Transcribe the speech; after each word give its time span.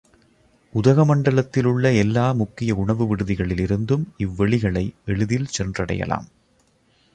உதகமண்டலத்திலுள்ள 0.73 1.95
எல்லா 1.97 2.31
முக்கிய 2.31 2.75
உணவு 2.75 3.15
விடுதிகளிலிருந்தும் 3.15 4.05
இவ் 4.17 4.35
வெளிகளை 4.35 4.85
எளிதில் 5.05 5.49
சென்றடையலாம். 5.57 6.27